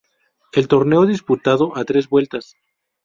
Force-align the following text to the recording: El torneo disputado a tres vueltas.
El 0.53 0.67
torneo 0.67 1.05
disputado 1.05 1.77
a 1.77 1.83
tres 1.85 2.09
vueltas. 2.09 2.55